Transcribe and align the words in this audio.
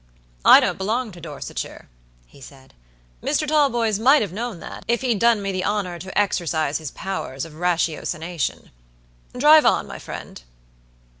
"I 0.43 0.59
don't 0.59 0.79
belong 0.79 1.11
to 1.11 1.21
Dorsetshire," 1.21 1.87
he 2.25 2.41
said. 2.41 2.73
"Mr. 3.21 3.47
Talboys 3.47 3.99
might 3.99 4.23
have 4.23 4.33
known 4.33 4.59
that, 4.59 4.83
if 4.87 5.01
he'd 5.01 5.19
done 5.19 5.43
me 5.43 5.51
the 5.51 5.63
honor 5.63 5.99
to 5.99 6.17
exercise 6.17 6.79
his 6.79 6.89
powers 6.89 7.45
of 7.45 7.53
ratiocination. 7.59 8.71
Drive 9.37 9.63
on, 9.67 9.85
my 9.85 9.99
friend." 9.99 10.41